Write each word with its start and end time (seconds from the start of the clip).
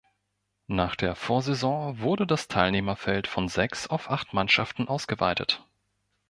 Nach 0.65 0.95
der 0.95 1.13
Vorsaison 1.15 1.99
wurde 1.99 2.25
das 2.25 2.47
Teilnehmerfeld 2.47 3.27
von 3.27 3.47
sechs 3.47 3.85
auf 3.85 4.09
acht 4.09 4.33
Mannschaften 4.33 4.87
ausgeweitet. 4.87 5.63